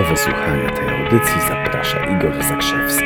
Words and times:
Do 0.00 0.06
wysłuchania 0.06 0.70
tej 0.70 0.88
audycji 0.88 1.40
zaprasza 1.48 2.16
Igor 2.16 2.44
Zakrzewski. 2.44 3.04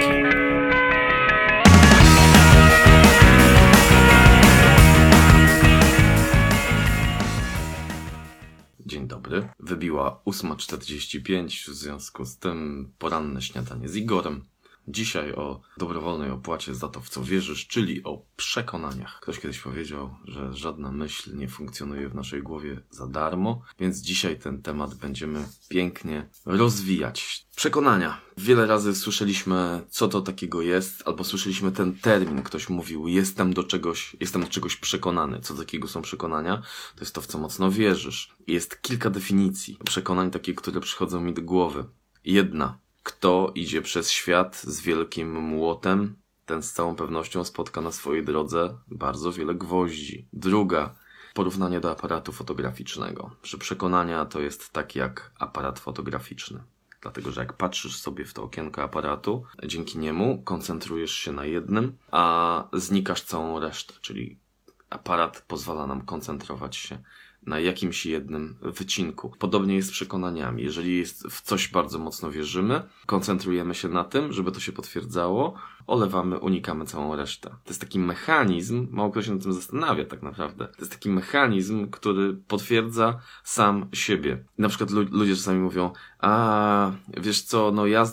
Dzień 8.87 9.07
dobry. 9.09 9.49
Wybiła 9.61 10.21
8.45, 10.27 11.71
w 11.71 11.75
związku 11.75 12.25
z 12.25 12.39
tym 12.39 12.93
poranne 12.99 13.43
śniadanie 13.43 13.89
z 13.89 13.97
Igorem. 13.97 14.45
Dzisiaj 14.89 15.33
o 15.33 15.61
dobrowolnej 15.77 16.31
opłacie 16.31 16.75
za 16.75 16.89
to, 16.89 17.01
w 17.01 17.09
co 17.09 17.25
wierzysz, 17.25 17.67
czyli 17.67 18.05
o 18.05 18.23
przekonaniach. 18.37 19.21
Ktoś 19.21 19.41
kiedyś 19.41 19.61
powiedział, 19.61 20.15
że 20.25 20.55
żadna 20.55 20.93
myśl 20.93 21.37
nie 21.37 21.49
funkcjonuje 21.49 22.09
w 22.09 22.15
naszej 22.15 22.43
głowie 22.43 22.81
za 22.91 23.07
darmo, 23.07 23.63
więc 23.79 24.01
dzisiaj 24.01 24.39
ten 24.39 24.63
temat 24.63 24.95
będziemy 24.95 25.49
pięknie 25.69 26.29
rozwijać. 26.47 27.47
Przekonania. 27.57 28.21
Wiele 28.39 28.67
razy 28.67 28.95
słyszeliśmy, 28.95 29.85
co 29.89 30.09
to 30.09 30.21
takiego 30.21 30.63
jest, 30.63 31.03
albo 31.09 31.25
słyszeliśmy 31.25 31.73
ten 31.73 31.99
termin. 31.99 32.43
Ktoś 32.43 32.69
mówił, 32.69 33.09
jestem 33.09 33.55
do 33.55 33.65
czegoś, 33.65 34.17
jestem 34.21 34.43
do 34.43 34.49
czegoś 34.49 34.77
przekonany. 34.77 35.41
Co 35.41 35.55
takiego 35.55 35.89
są 35.89 36.03
przekonania? 36.03 36.63
To 36.95 37.01
jest 37.01 37.15
to, 37.15 37.21
w 37.21 37.27
co 37.27 37.39
mocno 37.39 37.71
wierzysz. 37.71 38.35
Jest 38.47 38.83
kilka 38.83 39.11
definicji 39.11 39.79
przekonań, 39.85 40.31
takie, 40.31 40.55
które 40.55 40.81
przychodzą 40.81 41.21
mi 41.21 41.35
do 41.35 41.43
głowy. 41.43 41.85
Jedna 42.25 42.79
kto 43.05 43.53
idzie 43.55 43.83
przez 43.83 44.11
świat 44.11 44.57
z 44.57 44.81
wielkim 44.81 45.41
młotem, 45.41 46.17
ten 46.47 46.63
z 46.63 46.73
całą 46.73 46.97
pewnością 46.97 47.45
spotka 47.45 47.81
na 47.81 47.93
swojej 47.93 48.25
drodze 48.25 48.79
bardzo 48.89 49.33
wiele 49.33 49.55
gwoździ. 49.55 50.29
Druga, 50.33 50.95
porównanie 51.35 51.81
do 51.81 51.91
aparatu 51.91 52.33
fotograficznego. 52.33 53.31
Że 53.43 53.59
przekonania 53.59 54.25
to 54.25 54.41
jest 54.41 54.73
tak 54.73 54.97
jak 54.97 55.33
aparat 55.39 55.79
fotograficzny. 55.79 56.63
Dlatego, 57.01 57.31
że 57.31 57.41
jak 57.41 57.53
patrzysz 57.53 57.97
sobie 57.97 58.25
w 58.25 58.35
to 58.35 58.43
okienko 58.43 58.83
aparatu, 58.83 59.45
dzięki 59.67 59.99
niemu 59.99 60.43
koncentrujesz 60.43 61.13
się 61.13 61.33
na 61.33 61.45
jednym, 61.45 61.99
a 62.11 62.65
znikasz 62.73 63.23
całą 63.23 63.61
resztę, 63.61 63.95
czyli 64.01 64.39
aparat 64.91 65.45
pozwala 65.49 65.87
nam 65.87 66.03
koncentrować 66.03 66.77
się 66.77 66.99
na 67.47 67.61
jakimś 67.61 68.07
jednym 68.07 68.57
wycinku. 68.63 69.33
Podobnie 69.39 69.75
jest 69.75 69.89
z 69.89 69.93
przekonaniami. 69.93 70.63
Jeżeli 70.63 70.99
jest 70.99 71.27
w 71.31 71.41
coś 71.41 71.69
bardzo 71.69 71.99
mocno 71.99 72.31
wierzymy, 72.31 72.83
koncentrujemy 73.07 73.75
się 73.75 73.89
na 73.89 74.05
tym, 74.05 74.33
żeby 74.33 74.53
to 74.53 74.61
się 74.61 74.73
potwierdzało, 74.73 75.55
olewamy, 75.87 76.39
unikamy 76.39 76.85
całą 76.85 77.17
resztę. 77.17 77.51
To 77.51 77.71
jest 77.71 77.81
taki 77.81 77.99
mechanizm, 77.99 78.87
mało 78.91 79.11
kto 79.11 79.23
się 79.23 79.35
nad 79.35 79.43
tym 79.43 79.53
zastanawia 79.53 80.05
tak 80.05 80.23
naprawdę. 80.23 80.67
To 80.67 80.79
jest 80.79 80.93
taki 80.93 81.11
mechanizm, 81.11 81.91
który 81.91 82.35
potwierdza 82.35 83.19
sam 83.45 83.87
siebie. 83.93 84.45
Na 84.59 84.69
przykład 84.69 84.91
ludzie 84.91 85.37
czasami 85.37 85.61
mówią, 85.61 85.91
a 86.21 86.93
wiesz 87.17 87.43
co, 87.43 87.73
no 87.73 87.87
ja, 87.87 88.07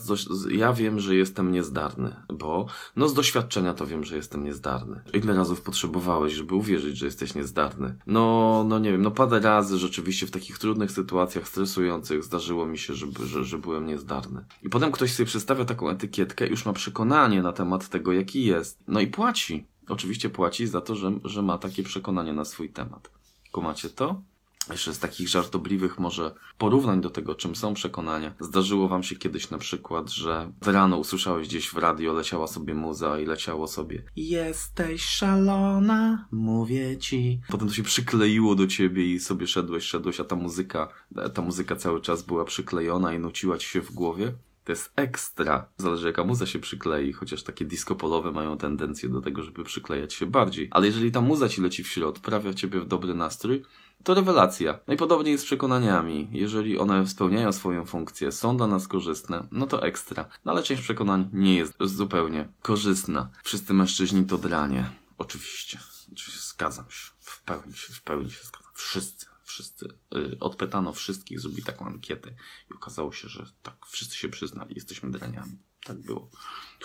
ja 0.50 0.74
wiem, 0.74 1.00
że 1.00 1.16
jestem 1.16 1.52
niezdarny, 1.52 2.16
bo 2.34 2.66
no 2.96 3.08
z 3.08 3.14
doświadczenia 3.14 3.74
to 3.74 3.86
wiem, 3.86 4.04
że 4.04 4.16
jestem 4.16 4.44
niezdarny. 4.44 5.02
Ile 5.14 5.34
razów 5.34 5.62
potrzebowałeś, 5.62 6.34
żeby 6.34 6.56
uwierzyć, 6.56 6.98
że 6.98 7.06
jesteś 7.06 7.36
niezdarny? 7.36 7.96
No, 8.08 8.66
no 8.68 8.80
nie 8.80 8.92
wiem, 8.92 9.02
no 9.02 9.12
parę 9.30 9.40
razy 9.40 9.78
rzeczywiście 9.78 10.28
w 10.28 10.32
takich 10.32 10.58
trudnych 10.58 10.92
sytuacjach, 10.92 11.48
stresujących 11.48 12.24
zdarzyło 12.24 12.66
mi 12.66 12.78
się, 12.78 12.94
żeby, 12.94 13.28
że, 13.28 13.44
że 13.44 13.58
byłem 13.58 13.86
niezdarny. 13.86 14.46
I 14.64 14.70
potem 14.70 14.92
ktoś 14.92 15.14
sobie 15.14 15.28
przedstawia 15.28 15.66
taką 15.66 15.90
etykietkę 15.90 16.48
już 16.48 16.66
ma 16.66 16.74
przekonanie 16.74 17.42
na 17.42 17.54
temat 17.54 17.90
tego, 17.90 18.14
jaki 18.14 18.46
jest. 18.46 18.80
No 18.88 19.00
i 19.00 19.08
płaci. 19.08 19.66
Oczywiście 19.90 20.30
płaci 20.30 20.68
za 20.68 20.82
to, 20.82 20.96
że, 20.96 21.12
że 21.24 21.42
ma 21.42 21.58
takie 21.58 21.84
przekonanie 21.84 22.34
na 22.34 22.46
swój 22.46 22.70
temat. 22.70 23.12
Kumacie 23.52 23.90
to? 23.90 24.22
Jeszcze 24.70 24.94
z 24.94 25.00
takich 25.00 25.28
żartobliwych 25.28 26.00
może 26.00 26.36
porównań 26.58 27.02
do 27.02 27.10
tego, 27.10 27.36
czym 27.36 27.56
są 27.56 27.74
przekonania. 27.74 28.34
Zdarzyło 28.40 28.88
wam 28.88 29.04
się 29.04 29.16
kiedyś 29.16 29.50
na 29.50 29.58
przykład, 29.58 30.10
że 30.10 30.52
rano 30.62 30.98
usłyszałeś 30.98 31.48
gdzieś 31.48 31.70
w 31.70 31.78
radio, 31.78 32.14
leciała 32.14 32.48
sobie 32.48 32.74
muza 32.74 33.20
i 33.20 33.26
leciało 33.26 33.68
sobie 33.68 34.04
Jesteś 34.16 35.04
szalona, 35.04 36.28
mówię 36.32 36.98
ci. 36.98 37.42
Potem 37.48 37.68
to 37.68 37.74
się 37.74 37.84
przykleiło 37.84 38.56
do 38.56 38.68
ciebie 38.68 39.14
i 39.14 39.20
sobie 39.20 39.48
szedłeś, 39.48 39.84
szedłeś, 39.84 40.20
a 40.20 40.24
ta 40.24 40.36
muzyka, 40.36 40.88
ta 41.34 41.42
muzyka 41.42 41.76
cały 41.76 42.02
czas 42.02 42.24
była 42.24 42.46
przyklejona 42.46 43.14
i 43.14 43.20
nuciła 43.20 43.58
ci 43.58 43.68
się 43.68 43.82
w 43.82 43.92
głowie. 43.92 44.34
To 44.64 44.72
jest 44.72 44.94
ekstra. 44.96 45.70
Zależy 45.78 46.08
jaka 46.08 46.24
muza 46.24 46.46
się 46.46 46.60
przyklei, 46.60 47.14
chociaż 47.14 47.44
takie 47.44 47.66
disco 47.66 47.96
polowe 47.96 48.32
mają 48.32 48.58
tendencję 48.58 49.10
do 49.10 49.22
tego, 49.22 49.44
żeby 49.44 49.64
przyklejać 49.64 50.14
się 50.14 50.26
bardziej. 50.26 50.68
Ale 50.72 50.88
jeżeli 50.88 51.12
ta 51.12 51.22
muza 51.22 51.50
ci 51.50 51.62
leci 51.62 51.84
w 51.84 51.88
środ, 51.88 52.20
prawia 52.20 52.54
ciebie 52.54 52.80
w 52.80 52.88
dobry 52.88 53.14
nastrój, 53.14 53.64
to 54.04 54.14
rewelacja. 54.14 54.80
Najpodobniej 54.88 55.38
z 55.38 55.44
przekonaniami. 55.44 56.28
Jeżeli 56.32 56.80
one 56.80 57.08
spełniają 57.08 57.52
swoją 57.52 57.86
funkcję, 57.86 58.32
są 58.32 58.58
dla 58.58 58.68
nas 58.68 58.88
korzystne, 58.88 59.48
no 59.52 59.68
to 59.68 59.84
ekstra. 59.84 60.26
No 60.46 60.52
ale 60.52 60.64
część 60.64 60.82
przekonań 60.82 61.30
nie 61.34 61.56
jest 61.56 61.74
zupełnie 61.80 62.48
korzystna. 62.62 63.30
Wszyscy 63.44 63.74
mężczyźni 63.74 64.26
to 64.26 64.38
dranie. 64.38 64.90
Oczywiście. 65.18 65.80
Oczywiście 66.12 66.42
zgadzam 66.42 66.86
się. 66.90 67.12
W 67.20 67.44
pełni 67.44 67.74
się, 67.74 67.94
w 67.94 68.02
pełni 68.02 68.32
się 68.32 68.44
zgadzam. 68.44 68.72
Wszyscy 68.74 69.26
wszyscy, 69.52 69.88
y, 70.16 70.38
odpytano 70.40 70.94
wszystkich, 70.94 71.40
zrobili 71.40 71.64
taką 71.64 71.86
ankietę 71.86 72.32
i 72.72 72.74
okazało 72.74 73.12
się, 73.12 73.30
że 73.30 73.46
tak, 73.64 73.86
wszyscy 73.86 74.18
się 74.18 74.30
przyznali, 74.30 74.76
jesteśmy 74.76 75.12
draniami. 75.12 75.58
Tak 75.86 75.98
było. 75.98 76.30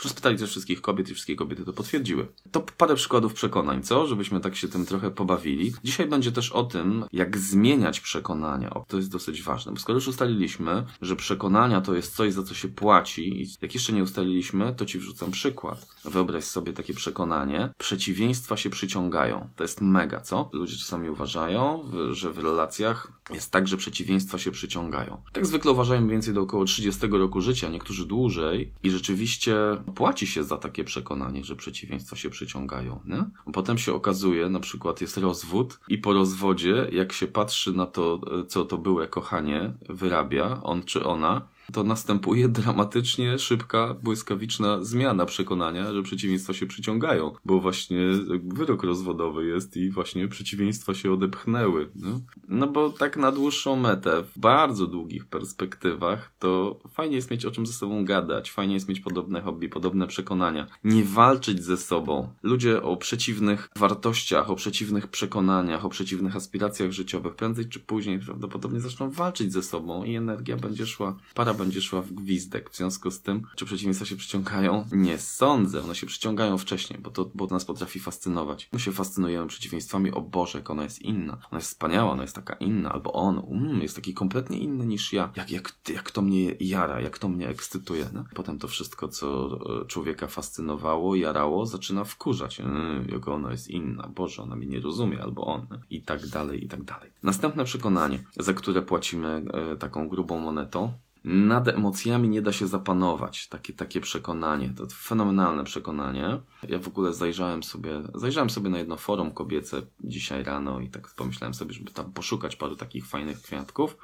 Spytali 0.04 0.38
też 0.38 0.50
wszystkich 0.50 0.80
kobiet 0.80 1.08
i 1.08 1.14
wszystkie 1.14 1.36
kobiety 1.36 1.64
to 1.64 1.72
potwierdziły. 1.72 2.26
To 2.52 2.60
parę 2.60 2.94
przykładów 2.94 3.34
przekonań, 3.34 3.82
co? 3.82 4.06
Żebyśmy 4.06 4.40
tak 4.40 4.56
się 4.56 4.68
tym 4.68 4.86
trochę 4.86 5.10
pobawili. 5.10 5.72
Dzisiaj 5.84 6.06
będzie 6.06 6.32
też 6.32 6.52
o 6.52 6.64
tym, 6.64 7.04
jak 7.12 7.38
zmieniać 7.38 8.00
przekonania. 8.00 8.74
O, 8.74 8.84
to 8.88 8.96
jest 8.96 9.10
dosyć 9.10 9.42
ważne, 9.42 9.72
bo 9.72 9.78
skoro 9.78 9.96
już 9.96 10.08
ustaliliśmy, 10.08 10.84
że 11.02 11.16
przekonania 11.16 11.80
to 11.80 11.94
jest 11.94 12.16
coś, 12.16 12.32
za 12.32 12.42
co 12.42 12.54
się 12.54 12.68
płaci 12.68 13.42
i 13.42 13.46
jak 13.62 13.74
jeszcze 13.74 13.92
nie 13.92 14.02
ustaliliśmy, 14.02 14.74
to 14.74 14.86
ci 14.86 14.98
wrzucam 14.98 15.30
przykład. 15.30 15.86
Wyobraź 16.04 16.44
sobie 16.44 16.72
takie 16.72 16.94
przekonanie. 16.94 17.72
Przeciwieństwa 17.78 18.56
się 18.56 18.70
przyciągają. 18.70 19.48
To 19.56 19.64
jest 19.64 19.80
mega, 19.80 20.20
co? 20.20 20.50
Ludzie 20.52 20.76
czasami 20.76 21.10
uważają, 21.10 21.90
że 22.10 22.32
w 22.32 22.38
relacjach 22.38 23.12
jest 23.30 23.50
tak, 23.50 23.68
że 23.68 23.76
przeciwieństwa 23.76 24.38
się 24.38 24.50
przyciągają. 24.50 25.22
Tak 25.32 25.46
zwykle 25.46 25.72
uważają 25.72 26.08
więcej 26.08 26.34
do 26.34 26.40
około 26.40 26.64
30 26.64 27.06
roku 27.06 27.40
życia, 27.40 27.68
niektórzy 27.68 28.06
dłużej 28.06 28.72
i 28.86 28.90
rzeczywiście 28.90 29.56
płaci 29.94 30.26
się 30.26 30.44
za 30.44 30.56
takie 30.56 30.84
przekonanie, 30.84 31.44
że 31.44 31.56
przeciwieństwa 31.56 32.16
się 32.16 32.30
przyciągają. 32.30 33.00
Nie? 33.04 33.24
Potem 33.52 33.78
się 33.78 33.94
okazuje, 33.94 34.48
na 34.48 34.60
przykład 34.60 35.00
jest 35.00 35.16
rozwód 35.16 35.80
i 35.88 35.98
po 35.98 36.12
rozwodzie, 36.12 36.88
jak 36.92 37.12
się 37.12 37.26
patrzy 37.26 37.72
na 37.72 37.86
to, 37.86 38.20
co 38.48 38.64
to 38.64 38.78
byłe 38.78 39.08
kochanie 39.08 39.72
wyrabia, 39.88 40.60
on 40.62 40.82
czy 40.82 41.04
ona, 41.04 41.48
to 41.72 41.84
następuje 41.84 42.48
dramatycznie 42.48 43.38
szybka, 43.38 43.94
błyskawiczna 44.02 44.84
zmiana 44.84 45.26
przekonania, 45.26 45.92
że 45.92 46.02
przeciwieństwa 46.02 46.52
się 46.52 46.66
przyciągają, 46.66 47.32
bo 47.44 47.60
właśnie 47.60 47.98
wyrok 48.44 48.82
rozwodowy 48.82 49.46
jest 49.46 49.76
i 49.76 49.90
właśnie 49.90 50.28
przeciwieństwa 50.28 50.94
się 50.94 51.12
odepchnęły. 51.12 51.90
No, 51.94 52.20
no 52.48 52.66
bo 52.66 52.90
tak 52.90 53.16
na 53.16 53.32
dłuższą 53.32 53.76
metę, 53.76 54.22
w 54.22 54.38
bardzo 54.38 54.86
długich 54.86 55.26
perspektywach, 55.26 56.32
to 56.38 56.80
fajnie 56.92 57.16
jest 57.16 57.30
mieć 57.30 57.44
o 57.44 57.50
czym 57.50 57.66
ze 57.66 57.72
sobą 57.72 58.04
gadać, 58.04 58.50
fajnie 58.50 58.74
jest 58.74 58.88
mieć 58.88 59.00
podobne 59.00 59.40
hobby, 59.40 59.68
podobne 59.68 60.06
przekonania. 60.06 60.66
Nie 60.84 61.04
walczyć 61.04 61.64
ze 61.64 61.76
sobą. 61.76 62.28
Ludzie 62.42 62.82
o 62.82 62.96
przeciwnych 62.96 63.68
wartościach, 63.76 64.50
o 64.50 64.56
przeciwnych 64.56 65.06
przekonaniach, 65.06 65.84
o 65.84 65.88
przeciwnych 65.88 66.36
aspiracjach 66.36 66.92
życiowych, 66.92 67.34
prędzej 67.34 67.68
czy 67.68 67.80
później 67.80 68.18
prawdopodobnie 68.18 68.80
zaczną 68.80 69.10
walczyć 69.10 69.52
ze 69.52 69.62
sobą 69.62 70.04
i 70.04 70.16
energia 70.16 70.56
będzie 70.56 70.86
szła 70.86 71.16
para 71.34 71.54
będzie 71.56 71.82
szła 71.82 72.02
w 72.02 72.12
gwizdek. 72.12 72.70
W 72.70 72.76
związku 72.76 73.10
z 73.10 73.22
tym, 73.22 73.42
czy 73.56 73.64
przeciwieństwa 73.64 74.06
się 74.06 74.16
przyciągają? 74.16 74.84
Nie 74.92 75.18
sądzę. 75.18 75.82
One 75.82 75.94
się 75.94 76.06
przyciągają 76.06 76.58
wcześniej, 76.58 76.98
bo 76.98 77.10
to, 77.10 77.30
bo 77.34 77.46
nas 77.46 77.64
potrafi 77.64 78.00
fascynować. 78.00 78.68
My 78.72 78.80
się 78.80 78.92
fascynujemy 78.92 79.46
przeciwieństwami. 79.46 80.10
O 80.10 80.20
Boże, 80.20 80.58
jak 80.58 80.70
ona 80.70 80.82
jest 80.82 81.02
inna. 81.02 81.32
Ona 81.32 81.58
jest 81.58 81.68
wspaniała, 81.68 82.12
ona 82.12 82.22
jest 82.22 82.34
taka 82.34 82.54
inna. 82.54 82.92
Albo 82.92 83.12
on 83.12 83.38
um, 83.38 83.82
jest 83.82 83.96
taki 83.96 84.14
kompletnie 84.14 84.58
inny 84.58 84.86
niż 84.86 85.12
ja. 85.12 85.32
Jak, 85.36 85.50
jak, 85.50 85.74
jak 85.88 86.10
to 86.10 86.22
mnie 86.22 86.54
jara, 86.60 87.00
jak 87.00 87.18
to 87.18 87.28
mnie 87.28 87.48
ekscytuje. 87.48 88.06
No? 88.12 88.24
Potem 88.34 88.58
to 88.58 88.68
wszystko, 88.68 89.08
co 89.08 89.58
e, 89.82 89.86
człowieka 89.86 90.26
fascynowało, 90.26 91.14
jarało, 91.14 91.66
zaczyna 91.66 92.04
wkurzać. 92.04 92.58
Yy, 92.58 92.64
jak 93.12 93.28
ona 93.28 93.50
jest 93.50 93.68
inna. 93.68 94.08
Boże, 94.08 94.42
ona 94.42 94.56
mnie 94.56 94.66
nie 94.66 94.80
rozumie. 94.80 95.22
Albo 95.22 95.46
on. 95.46 95.66
I 95.90 96.02
tak 96.02 96.26
dalej, 96.26 96.64
i 96.64 96.68
tak 96.68 96.82
dalej. 96.82 97.10
Następne 97.22 97.64
przekonanie, 97.64 98.18
za 98.36 98.52
które 98.54 98.82
płacimy 98.82 99.44
e, 99.52 99.76
taką 99.76 100.08
grubą 100.08 100.38
monetą, 100.38 100.92
nad 101.26 101.68
emocjami 101.68 102.28
nie 102.28 102.42
da 102.42 102.52
się 102.52 102.66
zapanować. 102.66 103.48
Takie, 103.48 103.72
takie 103.72 104.00
przekonanie. 104.00 104.72
To 104.76 104.86
fenomenalne 104.86 105.64
przekonanie. 105.64 106.40
Ja 106.68 106.78
w 106.78 106.88
ogóle 106.88 107.12
zajrzałem 107.12 107.62
sobie, 107.62 108.02
zajrzałem 108.14 108.50
sobie 108.50 108.70
na 108.70 108.78
jedno 108.78 108.96
forum 108.96 109.30
kobiece 109.30 109.82
dzisiaj 110.00 110.44
rano 110.44 110.80
i 110.80 110.88
tak 110.88 111.14
pomyślałem 111.16 111.54
sobie, 111.54 111.74
żeby 111.74 111.90
tam 111.90 112.12
poszukać 112.12 112.56
paru 112.56 112.76
takich 112.76 113.06
fajnych 113.06 113.42
kwiatków. 113.42 113.96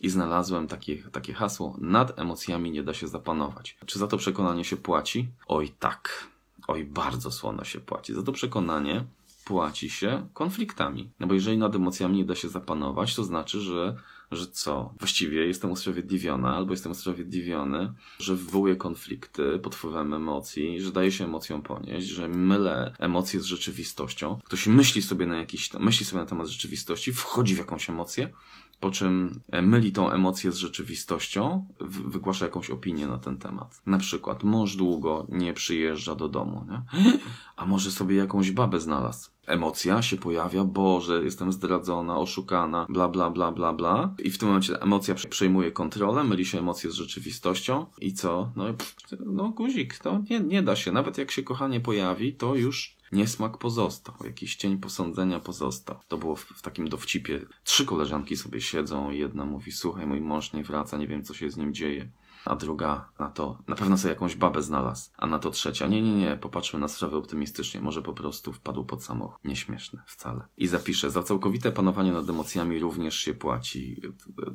I 0.00 0.08
znalazłem 0.08 0.66
takie, 0.66 0.96
takie 0.96 1.34
hasło: 1.34 1.76
Nad 1.80 2.18
emocjami 2.18 2.70
nie 2.70 2.82
da 2.82 2.94
się 2.94 3.08
zapanować. 3.08 3.78
Czy 3.86 3.98
za 3.98 4.06
to 4.06 4.16
przekonanie 4.16 4.64
się 4.64 4.76
płaci? 4.76 5.28
Oj, 5.46 5.68
tak. 5.78 6.28
Oj, 6.68 6.84
bardzo 6.84 7.30
słono 7.30 7.64
się 7.64 7.80
płaci. 7.80 8.14
Za 8.14 8.22
to 8.22 8.32
przekonanie 8.32 9.04
płaci 9.44 9.90
się 9.90 10.26
konfliktami. 10.34 11.10
No 11.20 11.26
bo 11.26 11.34
jeżeli 11.34 11.58
nad 11.58 11.74
emocjami 11.74 12.16
nie 12.16 12.24
da 12.24 12.34
się 12.34 12.48
zapanować, 12.48 13.14
to 13.14 13.24
znaczy, 13.24 13.60
że 13.60 13.96
że 14.30 14.46
co? 14.46 14.94
Właściwie 14.98 15.46
jestem 15.46 15.70
usprawiedliwiona, 15.70 16.56
albo 16.56 16.72
jestem 16.72 16.92
usprawiedliwiony, 16.92 17.92
że 18.18 18.36
wywołuję 18.36 18.76
konflikty 18.76 19.58
pod 19.58 19.74
wpływem 19.74 20.14
emocji, 20.14 20.80
że 20.80 20.92
daje 20.92 21.12
się 21.12 21.24
emocjom 21.24 21.62
ponieść, 21.62 22.06
że 22.06 22.28
mylę 22.28 22.96
emocje 22.98 23.40
z 23.40 23.44
rzeczywistością. 23.44 24.40
Ktoś 24.44 24.66
myśli 24.66 25.02
sobie 25.02 25.26
na 25.26 25.36
jakiś, 25.36 25.72
myśli 25.72 26.06
sobie 26.06 26.20
na 26.20 26.28
temat 26.28 26.46
rzeczywistości, 26.46 27.12
wchodzi 27.12 27.54
w 27.54 27.58
jakąś 27.58 27.90
emocję, 27.90 28.28
po 28.80 28.90
czym 28.90 29.40
e, 29.50 29.62
myli 29.62 29.92
tą 29.92 30.10
emocję 30.10 30.52
z 30.52 30.56
rzeczywistością, 30.56 31.66
wygłasza 31.80 32.44
jakąś 32.44 32.70
opinię 32.70 33.06
na 33.06 33.18
ten 33.18 33.38
temat. 33.38 33.82
Na 33.86 33.98
przykład, 33.98 34.44
mąż 34.44 34.76
długo 34.76 35.26
nie 35.28 35.54
przyjeżdża 35.54 36.14
do 36.14 36.28
domu, 36.28 36.66
nie? 36.70 36.82
A 37.56 37.66
może 37.66 37.90
sobie 37.90 38.16
jakąś 38.16 38.50
babę 38.50 38.80
znalazł. 38.80 39.30
Emocja 39.46 40.02
się 40.02 40.16
pojawia, 40.16 40.64
Boże, 40.64 41.24
jestem 41.24 41.52
zdradzona, 41.52 42.18
oszukana, 42.18 42.86
bla, 42.88 43.08
bla, 43.08 43.30
bla, 43.30 43.52
bla, 43.52 43.72
bla. 43.72 44.14
I 44.18 44.30
w 44.30 44.38
tym 44.38 44.48
momencie 44.48 44.82
emocja 44.82 45.14
prze- 45.14 45.28
przejmuje 45.28 45.72
kontrolę, 45.72 46.24
myli 46.24 46.44
się 46.46 46.58
emocje 46.58 46.90
z 46.90 46.94
rzeczywistością. 46.94 47.86
I 48.00 48.12
co? 48.12 48.52
No, 48.56 48.64
pff, 48.64 48.96
no 49.26 49.48
guzik, 49.48 49.98
to 49.98 50.20
nie, 50.30 50.40
nie 50.40 50.62
da 50.62 50.76
się. 50.76 50.92
Nawet 50.92 51.18
jak 51.18 51.30
się 51.30 51.42
kochanie 51.42 51.80
pojawi, 51.80 52.34
to 52.34 52.54
już 52.54 52.97
niesmak 53.12 53.58
pozostał, 53.58 54.14
jakiś 54.24 54.56
cień 54.56 54.78
posądzenia 54.78 55.40
pozostał. 55.40 55.96
To 56.08 56.18
było 56.18 56.36
w, 56.36 56.44
w 56.44 56.62
takim 56.62 56.88
dowcipie. 56.88 57.40
Trzy 57.64 57.86
koleżanki 57.86 58.36
sobie 58.36 58.60
siedzą, 58.60 59.10
jedna 59.10 59.44
mówi, 59.44 59.72
słuchaj, 59.72 60.06
mój 60.06 60.20
mąż 60.20 60.52
nie 60.52 60.64
wraca, 60.64 60.96
nie 60.96 61.06
wiem 61.06 61.24
co 61.24 61.34
się 61.34 61.50
z 61.50 61.56
nim 61.56 61.74
dzieje. 61.74 62.10
A 62.44 62.56
druga 62.56 63.08
na 63.18 63.28
to, 63.28 63.58
na 63.68 63.76
pewno 63.76 63.98
sobie 63.98 64.14
jakąś 64.14 64.36
babę 64.36 64.62
znalazł. 64.62 65.10
A 65.16 65.26
na 65.26 65.38
to 65.38 65.50
trzecia, 65.50 65.86
nie, 65.86 66.02
nie, 66.02 66.14
nie, 66.14 66.36
popatrzmy 66.36 66.80
na 66.80 66.88
sprawę 66.88 67.16
optymistycznie, 67.16 67.80
może 67.80 68.02
po 68.02 68.12
prostu 68.12 68.52
wpadł 68.52 68.84
pod 68.84 69.04
samochód. 69.04 69.44
Nieśmieszne, 69.44 70.02
wcale. 70.06 70.40
I 70.56 70.66
zapiszę, 70.66 71.10
za 71.10 71.22
całkowite 71.22 71.72
panowanie 71.72 72.12
nad 72.12 72.28
emocjami 72.28 72.78
również 72.78 73.14
się 73.14 73.34
płaci. 73.34 74.02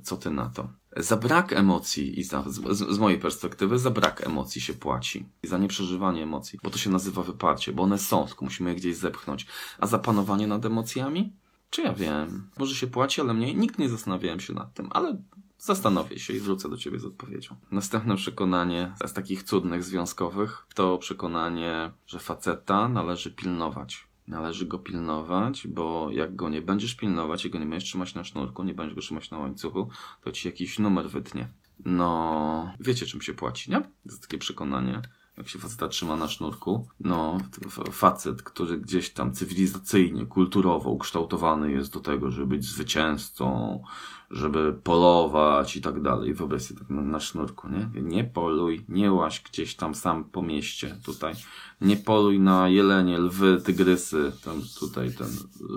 Co 0.03 0.17
ty 0.17 0.31
na 0.31 0.49
to? 0.49 0.67
Za 0.97 1.17
brak 1.17 1.53
emocji, 1.53 2.19
i 2.19 2.23
za, 2.23 2.43
z, 2.47 2.77
z 2.95 2.99
mojej 2.99 3.19
perspektywy, 3.19 3.79
za 3.79 3.91
brak 3.91 4.27
emocji 4.27 4.61
się 4.61 4.73
płaci. 4.73 5.25
I 5.43 5.47
za 5.47 5.57
nieprzeżywanie 5.57 6.23
emocji, 6.23 6.59
bo 6.63 6.69
to 6.69 6.77
się 6.77 6.89
nazywa 6.89 7.23
wyparcie, 7.23 7.73
bo 7.73 7.83
one 7.83 7.99
są, 7.99 8.27
tylko 8.27 8.45
musimy 8.45 8.69
je 8.69 8.75
gdzieś 8.75 8.95
zepchnąć. 8.95 9.47
A 9.79 9.87
za 9.87 9.99
panowanie 9.99 10.47
nad 10.47 10.65
emocjami? 10.65 11.33
Czy 11.69 11.81
ja 11.81 11.93
wiem? 11.93 12.49
Może 12.57 12.75
się 12.75 12.87
płaci, 12.87 13.21
ale 13.21 13.33
mnie 13.33 13.53
nikt 13.53 13.79
nie 13.79 13.89
zastanawiałem 13.89 14.39
się 14.39 14.53
nad 14.53 14.73
tym, 14.73 14.89
ale 14.91 15.17
zastanowię 15.63 16.19
się 16.19 16.33
i 16.33 16.39
wrócę 16.39 16.69
do 16.69 16.77
ciebie 16.77 16.99
z 16.99 17.05
odpowiedzią. 17.05 17.55
Następne 17.71 18.15
przekonanie 18.15 18.93
z 19.05 19.13
takich 19.13 19.43
cudnych 19.43 19.83
związkowych 19.83 20.67
to 20.75 20.97
przekonanie, 20.97 21.91
że 22.07 22.19
faceta 22.19 22.89
należy 22.89 23.31
pilnować. 23.31 24.07
Należy 24.27 24.65
go 24.65 24.79
pilnować, 24.79 25.67
bo 25.67 26.11
jak 26.11 26.35
go 26.35 26.49
nie 26.49 26.61
będziesz 26.61 26.95
pilnować 26.95 27.45
i 27.45 27.49
go 27.49 27.59
nie 27.59 27.65
będziesz 27.65 27.89
trzymać 27.89 28.15
na 28.15 28.23
sznurku, 28.23 28.63
nie 28.63 28.73
będziesz 28.73 28.95
go 28.95 29.01
trzymać 29.01 29.31
na 29.31 29.37
łańcuchu, 29.37 29.89
to 30.23 30.31
ci 30.31 30.47
jakiś 30.47 30.79
numer 30.79 31.09
wytnie. 31.09 31.47
No, 31.85 32.73
wiecie 32.79 33.05
czym 33.05 33.21
się 33.21 33.33
płaci, 33.33 33.71
nie? 33.71 33.81
To 33.81 34.17
takie 34.21 34.37
przekonanie 34.37 35.01
jak 35.37 35.49
się 35.49 35.59
faceta 35.59 35.87
trzyma 35.87 36.15
na 36.15 36.27
sznurku, 36.27 36.87
no, 36.99 37.37
facet, 37.91 38.43
który 38.43 38.77
gdzieś 38.77 39.09
tam 39.09 39.33
cywilizacyjnie, 39.33 40.25
kulturowo 40.25 40.89
ukształtowany 40.89 41.71
jest 41.71 41.93
do 41.93 41.99
tego, 41.99 42.31
żeby 42.31 42.47
być 42.47 42.65
zwycięzcą, 42.65 43.79
żeby 44.31 44.73
polować 44.83 45.75
i 45.75 45.81
tak 45.81 46.01
dalej. 46.01 46.33
Wyobraź 46.33 46.61
sobie 46.61 46.79
tak 46.79 46.89
na, 46.89 47.01
na 47.01 47.19
sznurku, 47.19 47.67
nie? 47.69 48.01
Nie 48.01 48.23
poluj, 48.23 48.85
nie 48.89 49.11
łaź 49.11 49.41
gdzieś 49.41 49.75
tam 49.75 49.95
sam 49.95 50.23
po 50.23 50.41
mieście, 50.41 50.97
tutaj. 51.05 51.33
Nie 51.81 51.97
poluj 51.97 52.39
na 52.39 52.69
jelenie, 52.69 53.17
lwy, 53.17 53.61
tygrysy, 53.65 54.31
tam 54.43 54.61
tutaj 54.79 55.13
ten, 55.13 55.29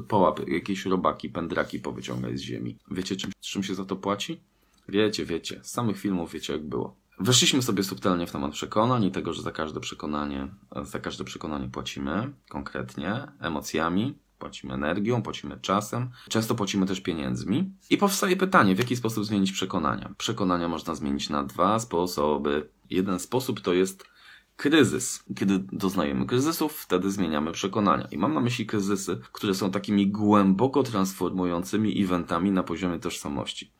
połap 0.09 0.49
jakieś 0.49 0.87
robaki, 0.87 1.29
pędraki 1.29 1.79
powyciągaj 1.79 2.39
z 2.39 2.41
ziemi. 2.41 2.77
Wiecie 2.91 3.17
czym, 3.17 3.31
czym 3.41 3.63
się 3.63 3.75
za 3.75 3.85
to 3.85 3.97
płaci? 3.97 4.41
Wiecie, 4.89 5.25
wiecie. 5.25 5.61
Z 5.63 5.71
samych 5.71 5.99
filmów 5.99 6.33
wiecie 6.33 6.53
jak 6.53 6.69
było. 6.69 6.97
Weszliśmy 7.19 7.63
sobie 7.63 7.83
subtelnie 7.83 8.27
w 8.27 8.33
temat 8.33 8.53
przekonań 8.53 9.05
i 9.05 9.11
tego, 9.11 9.33
że 9.33 9.43
za 9.43 9.53
każde 9.53 9.81
przekonanie, 9.81 10.49
za 10.83 10.99
każde 10.99 11.25
przekonanie 11.25 11.69
płacimy 11.69 12.33
konkretnie 12.49 13.27
emocjami, 13.41 14.19
płacimy 14.39 14.75
energią, 14.75 15.23
płacimy 15.23 15.59
czasem, 15.63 16.11
często 16.29 16.55
płacimy 16.55 16.87
też 16.87 17.01
pieniędzmi. 17.01 17.71
I 17.91 17.97
powstaje 17.97 18.37
pytanie, 18.37 18.75
w 18.75 18.79
jaki 18.79 18.97
sposób 18.97 19.25
zmienić 19.25 19.53
przekonania? 19.53 20.15
Przekonania 20.19 20.69
można 20.69 20.95
zmienić 20.95 21.31
na 21.31 21.43
dwa 21.43 21.79
sposoby. 21.79 22.69
Jeden 22.91 23.19
sposób 23.19 23.61
to 23.61 23.73
jest 23.73 24.05
kryzys. 24.57 25.25
Kiedy 25.37 25.59
doznajemy 25.73 26.27
kryzysów, 26.27 26.73
wtedy 26.73 27.11
zmieniamy 27.11 27.53
przekonania. 27.53 28.09
I 28.11 28.19
mam 28.19 28.35
na 28.35 28.41
myśli 28.41 28.67
kryzysy, 28.67 29.21
które 29.33 29.55
są 29.55 29.71
takimi 29.71 30.11
głęboko 30.11 30.83
transformującymi 30.83 32.03
eventami 32.03 32.51
na 32.51 32.63
poziomie 32.63 32.99
tożsamości 32.99 33.76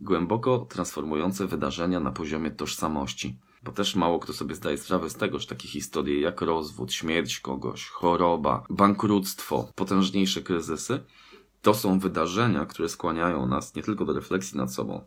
głęboko 0.00 0.58
transformujące 0.58 1.46
wydarzenia 1.46 2.00
na 2.00 2.12
poziomie 2.12 2.50
tożsamości. 2.50 3.38
Bo 3.62 3.72
też 3.72 3.96
mało 3.96 4.18
kto 4.18 4.32
sobie 4.32 4.54
zdaje 4.54 4.78
sprawę 4.78 5.10
z 5.10 5.14
tego, 5.14 5.38
że 5.38 5.46
takie 5.46 5.68
historie 5.68 6.20
jak 6.20 6.40
rozwód, 6.40 6.92
śmierć 6.92 7.40
kogoś, 7.40 7.88
choroba, 7.88 8.64
bankructwo, 8.70 9.72
potężniejsze 9.74 10.42
kryzysy, 10.42 11.00
to 11.62 11.74
są 11.74 11.98
wydarzenia, 11.98 12.66
które 12.66 12.88
skłaniają 12.88 13.46
nas 13.46 13.74
nie 13.74 13.82
tylko 13.82 14.04
do 14.04 14.12
refleksji 14.12 14.58
nad 14.58 14.74
sobą, 14.74 15.04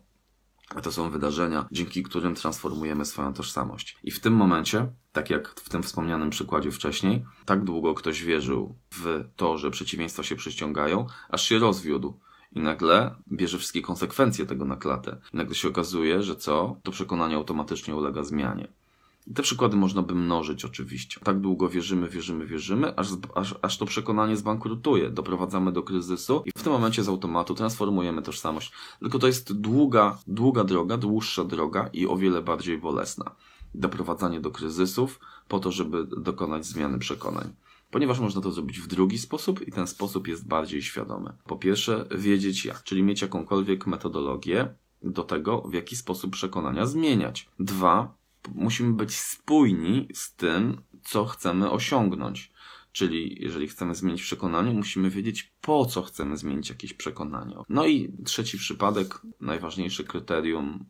a 0.68 0.80
to 0.80 0.92
są 0.92 1.10
wydarzenia, 1.10 1.68
dzięki 1.72 2.02
którym 2.02 2.34
transformujemy 2.34 3.04
swoją 3.04 3.32
tożsamość. 3.32 3.98
I 4.02 4.10
w 4.10 4.20
tym 4.20 4.34
momencie, 4.34 4.86
tak 5.12 5.30
jak 5.30 5.60
w 5.60 5.68
tym 5.68 5.82
wspomnianym 5.82 6.30
przykładzie 6.30 6.70
wcześniej, 6.70 7.24
tak 7.44 7.64
długo 7.64 7.94
ktoś 7.94 8.22
wierzył 8.22 8.78
w 8.90 9.24
to, 9.36 9.58
że 9.58 9.70
przeciwieństwa 9.70 10.22
się 10.22 10.36
przyciągają, 10.36 11.06
aż 11.28 11.48
się 11.48 11.58
rozwiódł. 11.58 12.20
I 12.54 12.60
nagle 12.60 13.14
bierze 13.32 13.58
wszystkie 13.58 13.82
konsekwencje 13.82 14.46
tego 14.46 14.64
na 14.64 14.76
klatę. 14.76 15.16
I 15.34 15.36
nagle 15.36 15.54
się 15.54 15.68
okazuje, 15.68 16.22
że 16.22 16.36
co? 16.36 16.76
To 16.82 16.92
przekonanie 16.92 17.36
automatycznie 17.36 17.96
ulega 17.96 18.22
zmianie. 18.22 18.68
I 19.26 19.34
te 19.34 19.42
przykłady 19.42 19.76
można 19.76 20.02
by 20.02 20.14
mnożyć 20.14 20.64
oczywiście. 20.64 21.20
Tak 21.20 21.40
długo 21.40 21.68
wierzymy, 21.68 22.08
wierzymy, 22.08 22.46
wierzymy, 22.46 22.96
aż, 22.96 23.08
aż, 23.34 23.54
aż 23.62 23.78
to 23.78 23.86
przekonanie 23.86 24.36
zbankrutuje. 24.36 25.10
Doprowadzamy 25.10 25.72
do 25.72 25.82
kryzysu 25.82 26.42
i 26.46 26.50
w 26.58 26.62
tym 26.62 26.72
momencie 26.72 27.02
z 27.02 27.08
automatu 27.08 27.54
transformujemy 27.54 28.22
tożsamość. 28.22 28.72
Tylko 29.00 29.18
to 29.18 29.26
jest 29.26 29.52
długa, 29.52 30.18
długa 30.26 30.64
droga, 30.64 30.96
dłuższa 30.96 31.44
droga 31.44 31.88
i 31.92 32.06
o 32.06 32.16
wiele 32.16 32.42
bardziej 32.42 32.78
bolesna. 32.78 33.30
Doprowadzanie 33.74 34.40
do 34.40 34.50
kryzysów 34.50 35.20
po 35.48 35.58
to, 35.58 35.72
żeby 35.72 36.04
dokonać 36.04 36.66
zmiany 36.66 36.98
przekonań 36.98 37.52
ponieważ 37.94 38.20
można 38.20 38.40
to 38.40 38.52
zrobić 38.52 38.80
w 38.80 38.86
drugi 38.86 39.18
sposób 39.18 39.68
i 39.68 39.72
ten 39.72 39.86
sposób 39.86 40.28
jest 40.28 40.48
bardziej 40.48 40.82
świadomy. 40.82 41.32
Po 41.44 41.56
pierwsze, 41.56 42.06
wiedzieć 42.10 42.64
jak, 42.64 42.82
czyli 42.82 43.02
mieć 43.02 43.22
jakąkolwiek 43.22 43.86
metodologię 43.86 44.74
do 45.02 45.22
tego, 45.22 45.62
w 45.62 45.72
jaki 45.74 45.96
sposób 45.96 46.32
przekonania 46.32 46.86
zmieniać. 46.86 47.48
Dwa, 47.58 48.14
musimy 48.54 48.92
być 48.92 49.16
spójni 49.16 50.08
z 50.14 50.34
tym, 50.34 50.82
co 51.02 51.24
chcemy 51.24 51.70
osiągnąć. 51.70 52.52
Czyli 52.92 53.42
jeżeli 53.44 53.68
chcemy 53.68 53.94
zmienić 53.94 54.22
przekonanie, 54.22 54.72
musimy 54.72 55.10
wiedzieć, 55.10 55.52
po 55.60 55.86
co 55.86 56.02
chcemy 56.02 56.36
zmienić 56.36 56.68
jakieś 56.68 56.92
przekonanie. 56.92 57.56
No 57.68 57.86
i 57.86 58.12
trzeci 58.24 58.58
przypadek, 58.58 59.20
najważniejsze 59.40 60.04
kryterium 60.04 60.84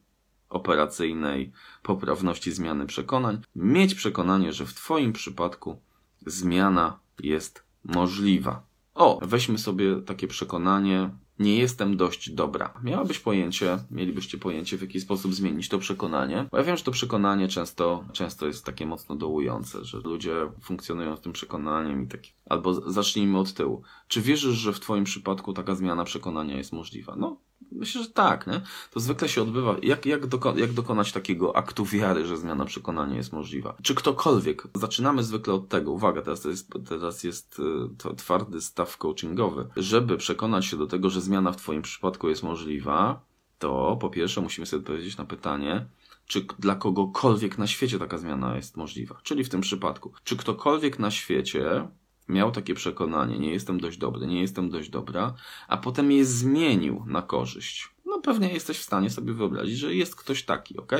operacyjnej 0.48 1.52
poprawności 1.82 2.52
zmiany 2.52 2.86
przekonań. 2.86 3.40
Mieć 3.56 3.94
przekonanie, 3.94 4.52
że 4.52 4.66
w 4.66 4.74
Twoim 4.74 5.12
przypadku 5.12 5.80
zmiana 6.26 6.98
jest 7.22 7.64
możliwa. 7.84 8.66
O, 8.94 9.20
weźmy 9.22 9.58
sobie 9.58 9.96
takie 9.96 10.28
przekonanie, 10.28 11.10
nie 11.38 11.56
jestem 11.56 11.96
dość 11.96 12.30
dobra. 12.30 12.74
Miałabyś 12.82 13.18
pojęcie, 13.18 13.78
mielibyście 13.90 14.38
pojęcie, 14.38 14.78
w 14.78 14.80
jaki 14.80 15.00
sposób 15.00 15.34
zmienić 15.34 15.68
to 15.68 15.78
przekonanie. 15.78 16.48
Bo 16.50 16.58
ja 16.58 16.64
wiem, 16.64 16.76
że 16.76 16.84
to 16.84 16.90
przekonanie 16.90 17.48
często, 17.48 18.04
często 18.12 18.46
jest 18.46 18.64
takie 18.64 18.86
mocno 18.86 19.16
dołujące, 19.16 19.84
że 19.84 19.98
ludzie 19.98 20.34
funkcjonują 20.62 21.16
z 21.16 21.20
tym 21.20 21.32
przekonaniem 21.32 22.04
i 22.04 22.08
takie. 22.08 22.30
Albo 22.46 22.90
zacznijmy 22.90 23.38
od 23.38 23.52
tyłu. 23.52 23.82
Czy 24.08 24.20
wierzysz, 24.20 24.56
że 24.56 24.72
w 24.72 24.80
Twoim 24.80 25.04
przypadku 25.04 25.52
taka 25.52 25.74
zmiana 25.74 26.04
przekonania 26.04 26.56
jest 26.56 26.72
możliwa? 26.72 27.16
No, 27.16 27.40
myślę, 27.74 28.02
że 28.02 28.10
tak, 28.10 28.46
nie? 28.46 28.60
To 28.90 29.00
zwykle 29.00 29.28
się 29.28 29.42
odbywa. 29.42 29.76
Jak, 29.82 30.06
jak, 30.06 30.26
doko 30.26 30.54
jak 30.56 30.72
dokonać 30.72 31.12
takiego 31.12 31.56
aktu 31.56 31.84
wiary, 31.84 32.26
że 32.26 32.36
zmiana 32.36 32.64
przekonania 32.64 33.16
jest 33.16 33.32
możliwa? 33.32 33.76
Czy 33.82 33.94
ktokolwiek? 33.94 34.68
Zaczynamy 34.74 35.22
zwykle 35.22 35.54
od 35.54 35.68
tego. 35.68 35.92
Uwaga, 35.92 36.22
teraz 36.22 36.44
jest, 36.44 36.70
teraz 36.88 37.24
jest 37.24 37.58
y, 37.58 37.62
to 37.98 38.14
twardy 38.14 38.60
staw 38.60 38.96
coachingowy. 38.96 39.68
Żeby 39.76 40.16
przekonać 40.16 40.66
się 40.66 40.76
do 40.76 40.86
tego, 40.86 41.10
że 41.10 41.20
zmiana 41.20 41.52
w 41.52 41.56
Twoim 41.56 41.82
przypadku 41.82 42.28
jest 42.28 42.42
możliwa, 42.42 43.20
to 43.58 43.96
po 44.00 44.10
pierwsze 44.10 44.40
musimy 44.40 44.66
sobie 44.66 44.80
odpowiedzieć 44.80 45.16
na 45.16 45.24
pytanie, 45.24 45.86
czy 46.26 46.46
dla 46.58 46.74
kogokolwiek 46.74 47.58
na 47.58 47.66
świecie 47.66 47.98
taka 47.98 48.18
zmiana 48.18 48.56
jest 48.56 48.76
możliwa. 48.76 49.20
Czyli 49.22 49.44
w 49.44 49.48
tym 49.48 49.60
przypadku, 49.60 50.12
czy 50.24 50.36
ktokolwiek 50.36 50.98
na 50.98 51.10
świecie 51.10 51.88
miał 52.28 52.52
takie 52.52 52.74
przekonanie, 52.74 53.38
nie 53.38 53.50
jestem 53.50 53.80
dość 53.80 53.98
dobry, 53.98 54.26
nie 54.26 54.40
jestem 54.40 54.70
dość 54.70 54.90
dobra, 54.90 55.34
a 55.68 55.76
potem 55.76 56.12
je 56.12 56.24
zmienił 56.24 57.04
na 57.06 57.22
korzyść. 57.22 57.94
No 58.06 58.20
pewnie 58.20 58.52
jesteś 58.52 58.78
w 58.78 58.82
stanie 58.82 59.10
sobie 59.10 59.32
wyobrazić, 59.32 59.78
że 59.78 59.94
jest 59.94 60.16
ktoś 60.16 60.42
taki, 60.42 60.76
ok? 60.76 60.92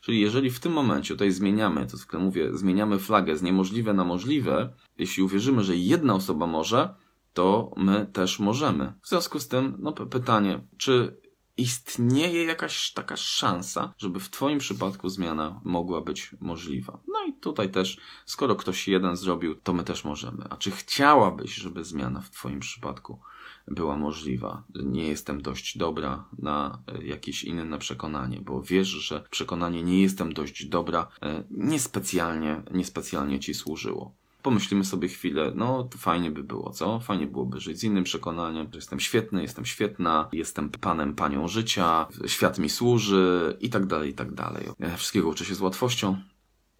Czyli 0.00 0.20
jeżeli 0.20 0.50
w 0.50 0.60
tym 0.60 0.72
momencie 0.72 1.14
tutaj 1.14 1.30
zmieniamy, 1.30 1.86
to 1.86 1.96
zwykle 1.96 2.18
mówię, 2.18 2.50
zmieniamy 2.52 2.98
flagę 2.98 3.36
z 3.36 3.42
niemożliwe 3.42 3.94
na 3.94 4.04
możliwe, 4.04 4.72
jeśli 4.98 5.22
uwierzymy, 5.22 5.64
że 5.64 5.76
jedna 5.76 6.14
osoba 6.14 6.46
może, 6.46 6.94
to 7.34 7.74
my 7.76 8.06
też 8.12 8.38
możemy. 8.38 8.92
W 9.02 9.08
związku 9.08 9.40
z 9.40 9.48
tym, 9.48 9.76
no 9.78 9.92
pytanie, 9.92 10.60
czy 10.76 11.16
istnieje 11.56 12.44
jakaś 12.44 12.92
taka 12.92 13.16
szansa, 13.16 13.94
żeby 13.98 14.20
w 14.20 14.30
Twoim 14.30 14.58
przypadku 14.58 15.08
zmiana 15.08 15.60
mogła 15.64 16.00
być 16.00 16.30
możliwa. 16.40 16.98
No 17.08 17.24
i 17.28 17.32
tutaj 17.32 17.70
też, 17.70 18.00
skoro 18.26 18.56
ktoś 18.56 18.88
jeden 18.88 19.16
zrobił, 19.16 19.54
to 19.54 19.72
my 19.72 19.84
też 19.84 20.04
możemy. 20.04 20.44
A 20.50 20.56
czy 20.56 20.70
chciałabyś, 20.70 21.54
żeby 21.54 21.84
zmiana 21.84 22.20
w 22.20 22.30
Twoim 22.30 22.60
przypadku 22.60 23.20
była 23.68 23.96
możliwa? 23.96 24.62
Nie 24.84 25.06
jestem 25.06 25.42
dość 25.42 25.78
dobra 25.78 26.24
na 26.38 26.82
e, 26.86 27.04
jakieś 27.04 27.44
inne 27.44 27.78
przekonanie, 27.78 28.40
bo 28.40 28.62
wiesz, 28.62 28.88
że 28.88 29.24
przekonanie 29.30 29.82
nie 29.82 30.02
jestem 30.02 30.32
dość 30.32 30.66
dobra 30.66 31.08
e, 31.22 31.44
niespecjalnie, 31.50 32.62
niespecjalnie 32.70 33.40
Ci 33.40 33.54
służyło 33.54 34.14
pomyślimy 34.46 34.84
sobie 34.84 35.08
chwilę, 35.08 35.52
no 35.54 35.84
to 35.84 35.98
fajnie 35.98 36.30
by 36.30 36.44
było, 36.44 36.70
co? 36.70 37.00
Fajnie 37.00 37.26
byłoby 37.26 37.60
żyć 37.60 37.78
z 37.78 37.84
innym 37.84 38.04
przekonaniem, 38.04 38.66
że 38.72 38.78
jestem 38.78 39.00
świetny, 39.00 39.42
jestem 39.42 39.64
świetna, 39.64 40.28
jestem 40.32 40.70
panem, 40.70 41.14
panią 41.14 41.48
życia, 41.48 42.06
świat 42.26 42.58
mi 42.58 42.68
służy 42.70 43.56
i 43.60 43.70
tak 43.70 43.86
dalej, 43.86 44.10
i 44.10 44.14
tak 44.14 44.34
dalej. 44.34 44.64
Ja 44.78 44.96
wszystkiego 44.96 45.28
uczę 45.28 45.44
się 45.44 45.54
z 45.54 45.60
łatwością. 45.60 46.16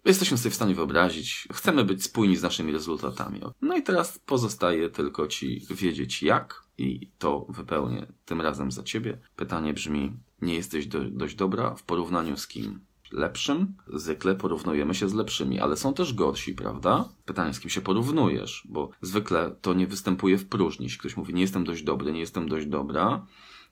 Jesteśmy 0.05 0.37
sobie 0.37 0.51
w 0.51 0.55
stanie 0.55 0.75
wyobrazić, 0.75 1.47
chcemy 1.53 1.83
być 1.83 2.03
spójni 2.03 2.37
z 2.37 2.43
naszymi 2.43 2.71
rezultatami. 2.71 3.41
No 3.61 3.77
i 3.77 3.83
teraz 3.83 4.19
pozostaje 4.19 4.89
tylko 4.89 5.27
ci 5.27 5.61
wiedzieć 5.69 6.23
jak 6.23 6.63
i 6.77 7.11
to 7.17 7.45
wypełnię 7.49 8.07
tym 8.25 8.41
razem 8.41 8.71
za 8.71 8.83
ciebie. 8.83 9.17
Pytanie 9.35 9.73
brzmi, 9.73 10.13
nie 10.41 10.55
jesteś 10.55 10.87
do, 10.87 10.99
dość 11.03 11.35
dobra 11.35 11.75
w 11.75 11.83
porównaniu 11.83 12.37
z 12.37 12.47
kim? 12.47 12.79
Lepszym, 13.11 13.73
zwykle 13.93 14.35
porównujemy 14.35 14.95
się 14.95 15.09
z 15.09 15.13
lepszymi, 15.13 15.59
ale 15.59 15.77
są 15.77 15.93
też 15.93 16.13
gorsi, 16.13 16.53
prawda? 16.53 17.09
Pytanie, 17.25 17.53
z 17.53 17.59
kim 17.59 17.69
się 17.69 17.81
porównujesz, 17.81 18.67
bo 18.69 18.89
zwykle 19.01 19.55
to 19.61 19.73
nie 19.73 19.87
występuje 19.87 20.37
w 20.37 20.47
próżni. 20.47 20.85
Jeśli 20.85 20.99
ktoś 20.99 21.17
mówi, 21.17 21.33
nie 21.33 21.41
jestem 21.41 21.63
dość 21.63 21.83
dobry, 21.83 22.11
nie 22.11 22.19
jestem 22.19 22.49
dość 22.49 22.67
dobra, 22.67 23.25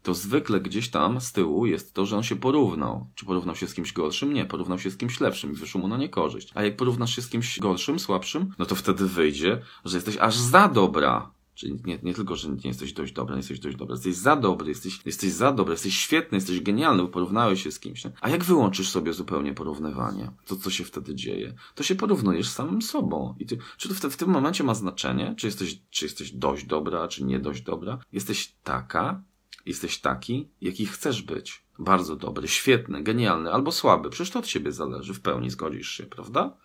to 0.05 0.13
zwykle 0.13 0.61
gdzieś 0.61 0.89
tam 0.89 1.21
z 1.21 1.31
tyłu 1.31 1.65
jest 1.65 1.93
to, 1.93 2.05
że 2.05 2.17
on 2.17 2.23
się 2.23 2.35
porównał. 2.35 3.07
Czy 3.15 3.25
porównał 3.25 3.55
się 3.55 3.67
z 3.67 3.73
kimś 3.73 3.93
gorszym? 3.93 4.33
Nie, 4.33 4.45
porównał 4.45 4.79
się 4.79 4.91
z 4.91 4.97
kimś 4.97 5.19
lepszym 5.19 5.51
i 5.51 5.55
wyszło 5.55 5.81
mu 5.81 5.87
na 5.87 5.97
niekorzyść. 5.97 6.51
A 6.55 6.63
jak 6.63 6.77
porównasz 6.77 7.15
się 7.15 7.21
z 7.21 7.29
kimś 7.29 7.59
gorszym, 7.59 7.99
słabszym, 7.99 8.53
no 8.59 8.65
to 8.65 8.75
wtedy 8.75 9.07
wyjdzie, 9.07 9.61
że 9.85 9.97
jesteś 9.97 10.17
aż 10.17 10.35
za 10.35 10.67
dobra. 10.67 11.31
Czyli 11.55 11.79
nie, 11.85 12.00
nie 12.03 12.13
tylko, 12.13 12.35
że 12.35 12.50
nie 12.50 12.57
jesteś 12.63 12.93
dość 12.93 13.13
dobry, 13.13 13.35
nie 13.35 13.39
jesteś 13.39 13.59
dość 13.59 13.77
dobry, 13.77 13.93
jesteś 13.93 14.15
za 14.15 14.35
dobry, 14.35 14.69
jesteś, 14.69 15.00
jesteś 15.05 15.31
za 15.31 15.51
dobry, 15.51 15.74
jesteś 15.74 15.97
świetny, 15.97 16.35
jesteś 16.38 16.62
genialny, 16.62 17.03
bo 17.03 17.09
porównałeś 17.09 17.63
się 17.63 17.71
z 17.71 17.79
kimś. 17.79 18.05
Nie? 18.05 18.12
A 18.21 18.29
jak 18.29 18.43
wyłączysz 18.43 18.89
sobie 18.89 19.13
zupełnie 19.13 19.53
porównywanie, 19.53 20.31
to 20.45 20.55
co 20.55 20.69
się 20.69 20.83
wtedy 20.83 21.15
dzieje? 21.15 21.53
To 21.75 21.83
się 21.83 21.95
porównujesz 21.95 22.47
z 22.47 22.53
samym 22.53 22.81
sobą. 22.81 23.35
I 23.39 23.45
ty, 23.45 23.57
czy 23.77 23.89
to 23.89 24.09
w, 24.09 24.13
w 24.13 24.17
tym 24.17 24.29
momencie 24.29 24.63
ma 24.63 24.74
znaczenie, 24.74 25.35
czy 25.38 25.47
jesteś, 25.47 25.79
czy 25.89 26.05
jesteś 26.05 26.31
dość 26.31 26.65
dobra, 26.65 27.07
czy 27.07 27.24
nie 27.24 27.39
dość 27.39 27.62
dobra? 27.62 28.00
Jesteś 28.12 28.53
taka, 28.63 29.24
jesteś 29.65 30.00
taki, 30.00 30.50
jaki 30.62 30.85
chcesz 30.85 31.21
być. 31.21 31.65
Bardzo 31.79 32.15
dobry, 32.15 32.47
świetny, 32.47 33.03
genialny 33.03 33.51
albo 33.51 33.71
słaby. 33.71 34.09
Przecież 34.09 34.33
to 34.33 34.39
od 34.39 34.45
ciebie 34.45 34.71
zależy, 34.71 35.13
w 35.13 35.21
pełni 35.21 35.50
zgodzisz 35.50 35.89
się, 35.89 36.03
prawda? 36.03 36.57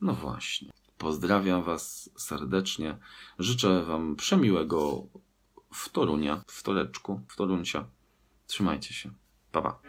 No 0.00 0.12
właśnie. 0.12 0.70
Pozdrawiam 0.98 1.62
Was 1.62 2.10
serdecznie. 2.16 2.98
Życzę 3.38 3.84
Wam 3.84 4.16
przemiłego 4.16 5.06
wtorunia, 5.72 6.42
wtoreczku, 6.46 7.20
wtoruncia. 7.28 7.86
Trzymajcie 8.46 8.94
się. 8.94 9.10
Pa, 9.52 9.62
pa. 9.62 9.80